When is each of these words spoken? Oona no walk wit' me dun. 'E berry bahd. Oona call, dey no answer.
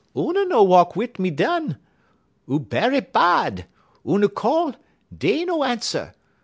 Oona 0.17 0.45
no 0.45 0.63
walk 0.63 0.95
wit' 0.95 1.19
me 1.19 1.29
dun. 1.29 1.77
'E 2.51 2.57
berry 2.57 3.01
bahd. 3.01 3.65
Oona 4.03 4.29
call, 4.29 4.73
dey 5.15 5.45
no 5.45 5.63
answer. 5.63 6.15